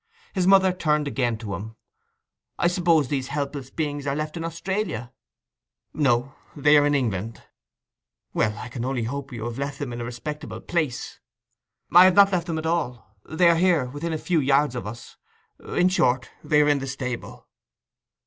His 0.33 0.47
mother 0.47 0.73
turned 0.73 1.07
again 1.07 1.37
to 1.37 1.53
him. 1.53 1.75
'I 2.57 2.67
suppose 2.69 3.07
these 3.07 3.27
helpless 3.27 3.69
beings 3.69 4.07
are 4.07 4.15
left 4.15 4.35
in 4.35 4.43
Australia?' 4.43 5.13
'No. 5.93 6.33
They 6.55 6.75
are 6.75 6.87
in 6.87 6.95
England.' 6.95 7.43
'Well, 8.33 8.57
I 8.57 8.67
can 8.69 8.83
only 8.83 9.03
hope 9.03 9.31
you've 9.31 9.59
left 9.59 9.77
them 9.77 9.93
in 9.93 10.01
a 10.01 10.03
respectable 10.03 10.59
place.' 10.59 11.19
'I 11.93 12.05
have 12.05 12.15
not 12.15 12.31
left 12.31 12.47
them 12.47 12.57
at 12.57 12.65
all. 12.65 13.15
They 13.29 13.47
are 13.47 13.55
here—within 13.57 14.11
a 14.11 14.17
few 14.17 14.39
yards 14.39 14.73
of 14.73 14.87
us. 14.87 15.17
In 15.59 15.87
short, 15.87 16.31
they 16.43 16.63
are 16.63 16.67
in 16.67 16.79
the 16.79 16.87
stable. 16.87 17.47